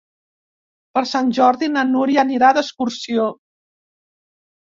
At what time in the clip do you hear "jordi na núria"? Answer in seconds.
1.39-2.23